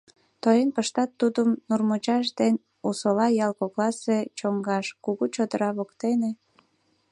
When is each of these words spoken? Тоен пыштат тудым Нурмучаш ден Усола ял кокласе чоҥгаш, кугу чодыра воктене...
Тоен 0.41 0.69
пыштат 0.75 1.09
тудым 1.19 1.49
Нурмучаш 1.67 2.25
ден 2.39 2.53
Усола 2.87 3.27
ял 3.45 3.51
кокласе 3.61 4.17
чоҥгаш, 4.37 4.87
кугу 5.03 5.25
чодыра 5.35 5.69
воктене... 5.77 6.31